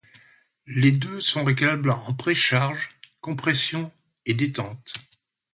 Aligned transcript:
Les 0.65 0.91
deux 0.91 1.21
sont 1.21 1.43
réglables 1.43 1.91
en 1.91 2.15
précharge, 2.15 2.89
compression 3.21 3.91
et 4.25 4.33
détente. 4.33 4.95